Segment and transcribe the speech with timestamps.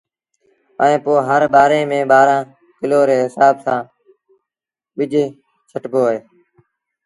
[0.83, 2.47] ائيٚݩ پو هر ٻآري ميݩ ٻآرآݩ
[2.79, 3.87] ڪلو ري هسآب سآݩ
[4.95, 5.11] ٻج
[5.69, 6.03] ڇٽي دو